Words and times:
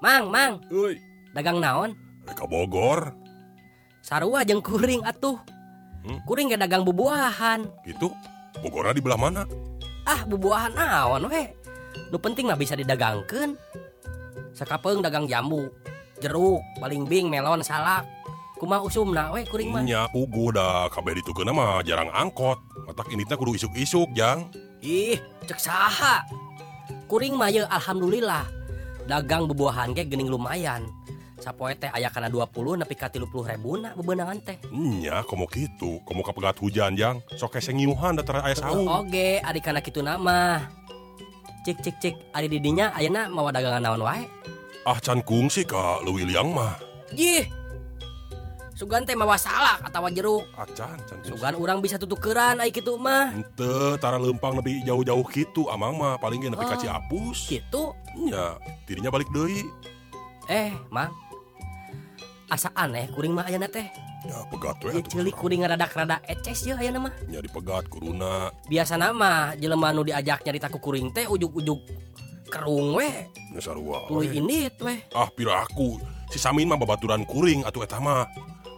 Mang 0.00 0.32
Mang. 0.32 0.64
Uy. 0.72 0.96
dagang 1.36 1.60
naon? 1.60 1.92
Reka 2.24 2.48
Bogor? 2.48 3.12
Sarua 4.00 4.42
jeung 4.48 4.64
kuring 4.64 5.04
atuh. 5.04 5.36
Hmm? 6.00 6.18
Kuring 6.24 6.48
ge 6.48 6.56
dagang 6.56 6.88
bubuahan. 6.88 7.68
Gitu? 7.84 8.08
Bogora 8.64 8.96
di 8.96 9.04
belah 9.04 9.20
mana? 9.20 9.44
Ah 10.08 10.24
bubuahan 10.24 10.72
naon 10.72 11.28
we? 11.28 11.52
Nu 12.08 12.16
penting 12.16 12.48
mah 12.48 12.56
bisa 12.56 12.72
didagangkeun. 12.72 13.60
Sakapeung 14.56 15.04
dagang 15.04 15.28
jambu 15.28 15.68
Jeruk, 16.20 16.60
paling 16.76 17.08
bing, 17.08 17.32
melon, 17.32 17.64
salak. 17.64 18.04
Kuma 18.60 18.76
usum 18.84 19.16
na 19.16 19.32
we 19.32 19.40
kuring 19.48 19.72
mah? 19.72 19.80
Nya 19.80 20.04
ugu 20.12 20.52
dah 20.52 20.92
kabeh 20.92 21.16
ditukeu 21.16 21.48
mah 21.48 21.80
jarang 21.80 22.12
angkot. 22.12 22.60
Matak 22.84 23.08
ini 23.08 23.24
teh 23.24 23.36
kudu 23.36 23.56
isuk-isuk 23.56 24.12
jang. 24.12 24.52
Ih 24.84 25.16
cek 25.48 25.56
saha. 25.56 26.28
Kuring 27.08 27.40
mah 27.40 27.48
ye, 27.48 27.64
alhamdulillah. 27.64 28.59
Dagang 29.10 29.50
bubuahan 29.50 29.90
ge 29.90 30.06
geuning 30.06 30.30
lumayan. 30.30 30.86
Sapoe 31.42 31.74
teh 31.74 31.90
aya 31.90 32.06
kana 32.14 32.30
20 32.30 32.78
nepi 32.78 32.94
ka 32.94 33.10
30 33.10 33.26
ribuna 33.26 33.90
bebeunangan 33.98 34.38
teh. 34.38 34.62
Nya, 34.70 35.26
komo 35.26 35.50
kitu. 35.50 35.98
Komo 36.06 36.22
kapegat 36.22 36.62
hujan, 36.62 36.94
Jang. 36.94 37.18
Sok 37.34 37.58
kese 37.58 37.74
ngiuhan 37.74 38.14
da 38.14 38.22
tara 38.22 38.46
aya 38.46 38.54
saung. 38.54 38.86
Oge, 38.86 39.42
adik 39.42 39.66
kana 39.66 39.82
kitu 39.82 39.98
nama. 39.98 40.62
Cik 41.66 41.82
cik 41.82 41.96
cik, 41.98 42.14
adi 42.30 42.46
didinya 42.46 42.94
ayeuna 42.94 43.26
mawa 43.26 43.50
dagangan 43.50 43.82
naon 43.82 44.06
wae. 44.06 44.30
Ah, 44.86 45.02
can 45.02 45.26
kungsi 45.26 45.66
ka 45.66 45.98
Leuwi 46.06 46.30
Liang 46.30 46.54
mah. 46.54 46.78
Jih. 47.10 47.50
Sugan 48.78 49.04
teh 49.04 49.12
mawa 49.12 49.36
salak 49.36 49.84
atawa 49.84 50.08
jeruk. 50.08 50.46
Ah, 50.56 50.64
can. 50.72 50.96
Sugan 51.20 51.52
urang 51.58 51.84
bisa 51.84 52.00
tutukeran 52.00 52.64
ai 52.64 52.72
kitu 52.72 52.96
mah. 52.96 53.28
Ente, 53.36 54.00
tara 54.00 54.16
lempang 54.16 54.56
lebih 54.56 54.80
jauh-jauh 54.88 55.26
gitu. 55.28 55.68
Amang 55.68 56.00
mah 56.00 56.16
paling 56.16 56.40
ge 56.40 56.48
nepi 56.48 56.64
ka 56.64 56.76
Oh. 56.76 56.80
Ciapus. 56.80 57.38
Kitu. 57.52 57.92
Nya, 58.18 58.58
dirinya 58.86 59.10
balik 59.10 59.30
deui. 59.30 59.66
Eh, 60.50 60.74
Mang. 60.90 61.14
Asa 62.50 62.74
aneh 62.74 63.06
kuring 63.14 63.30
mah 63.30 63.46
ayeuna 63.46 63.70
teh. 63.70 63.86
Ya, 64.26 64.36
pegat 64.50 64.82
we. 64.82 64.90
Ieu 64.90 65.00
atuh. 65.00 65.10
ceulik 65.16 65.36
kuring 65.38 65.62
rada-rada 65.62 66.18
eces 66.26 66.66
ye 66.66 66.74
ayeuna 66.74 67.06
mah. 67.06 67.14
Nya 67.30 67.38
dipegat 67.38 67.86
kuruna. 67.86 68.50
Biasa 68.66 68.98
nama 68.98 69.54
jelema 69.54 69.94
nu 69.94 70.02
diajak 70.02 70.42
nyarita 70.42 70.66
ku 70.66 70.82
kuring 70.82 71.14
teh 71.14 71.30
ujug-ujug 71.30 71.78
kerung 72.50 72.98
we, 72.98 73.06
Nya 73.54 73.62
sarua. 73.62 74.10
tuluy 74.10 74.26
we. 74.26 74.42
indit 74.42 74.74
we. 74.82 74.98
Ah, 75.14 75.30
piraku. 75.30 76.02
Si 76.34 76.42
Samin 76.42 76.66
mah 76.66 76.74
babaturan 76.74 77.22
kuring 77.22 77.62
atuh 77.62 77.86
eta 77.86 78.02
mah. 78.02 78.26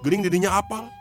Geuning 0.05 0.21
didinya 0.21 0.61
apal. 0.61 0.93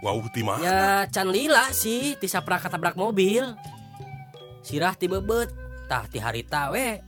Wau 0.00 0.24
ti 0.32 0.40
mana? 0.40 0.60
Ya 0.64 0.84
can 1.12 1.28
lila 1.28 1.68
sih 1.72 2.16
ti 2.16 2.24
saprak 2.24 2.64
katabrak 2.64 2.96
mobil. 2.96 3.52
Sirah 4.64 4.96
ti 4.96 5.04
bebet, 5.04 5.52
tah 5.92 6.08
ti 6.08 6.16
harita 6.16 6.72
we. 6.72 7.00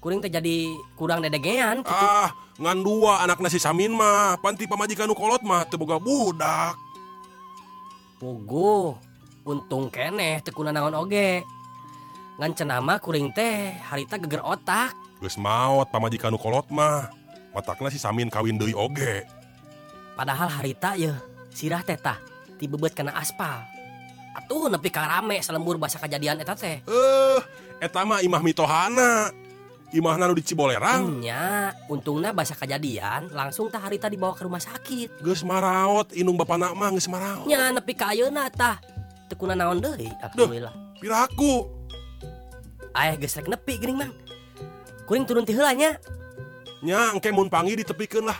kuring 0.00 0.24
teh 0.24 0.32
jadi 0.32 0.72
kurang 0.96 1.20
dedegean 1.20 1.84
gitu. 1.84 1.92
ah 1.92 2.32
ngan 2.56 2.80
dua 2.80 3.20
anak 3.24 3.38
nasi 3.44 3.60
samin 3.60 3.92
mah. 3.92 4.40
Panti 4.40 4.64
pamajikan 4.64 5.04
nu 5.04 5.14
kolot 5.14 5.44
mah 5.44 5.68
teu 5.68 5.76
boga 5.76 6.00
budak. 6.00 6.74
Pogo 8.16 8.96
untung 9.44 9.92
keneh 9.92 10.40
tekuna 10.40 10.72
naon 10.72 10.96
oge. 10.96 11.44
Ngan 12.40 12.56
cenama 12.56 12.96
kuring 12.96 13.28
teh 13.36 13.76
harita 13.92 14.16
geger 14.16 14.40
otak. 14.40 14.96
Geus 15.20 15.36
maot 15.36 15.88
pamajikan 15.92 16.32
nu 16.32 16.40
kolot 16.40 16.64
mah. 16.72 17.12
Matakna 17.52 17.92
si 17.92 18.00
samin 18.00 18.32
kawin 18.32 18.56
deui 18.56 18.72
oge. 18.72 19.28
Padahal 20.16 20.48
harita 20.48 20.96
ye 20.96 21.12
sirah 21.52 21.84
teh 21.84 22.00
tah 22.00 22.16
tibebet 22.56 22.96
kena 22.96 23.12
aspal. 23.20 23.68
Atuh 24.32 24.72
nepi 24.72 24.88
ka 24.88 25.04
rame 25.04 25.44
selembur 25.44 25.76
basa 25.76 26.00
kejadian 26.00 26.40
eta 26.40 26.56
teh. 26.56 26.80
Eh 26.80 26.88
uh, 26.88 27.40
eta 27.84 28.00
mah 28.08 28.24
imah 28.24 28.40
mitohana. 28.40 29.28
Imahna 29.90 30.30
nu 30.30 30.38
di 30.38 30.46
Cibolerang. 30.46 31.18
Nya, 31.18 31.74
untungna 31.90 32.30
basa 32.30 32.54
kejadian 32.54 33.26
langsung 33.34 33.66
tah 33.66 33.82
harita 33.82 34.06
dibawa 34.06 34.38
ke 34.38 34.46
rumah 34.46 34.62
sakit. 34.62 35.18
Geus 35.18 35.42
maraot 35.42 36.14
inung 36.14 36.38
bapana 36.38 36.70
mah 36.70 36.94
geus 36.94 37.10
maraot. 37.10 37.50
Nya 37.50 37.74
nepi 37.74 37.98
ka 37.98 38.14
ayeuna 38.14 38.46
tah 38.54 38.78
teu 39.26 39.34
kuna 39.34 39.58
naon 39.58 39.82
deui 39.82 40.06
alhamdulillah. 40.22 40.70
Piraku. 41.02 41.66
Aya 42.94 43.18
geus 43.18 43.34
rek 43.34 43.50
nepi 43.50 43.82
geuning 43.82 43.98
mang. 43.98 44.14
Kuring 45.10 45.26
turun 45.26 45.42
ti 45.42 45.58
heula 45.58 45.74
nya. 45.74 45.98
Nya 46.86 47.10
engke 47.10 47.34
mun 47.34 47.50
pangi 47.50 47.74
ditepikeun 47.82 48.30
lah. 48.30 48.38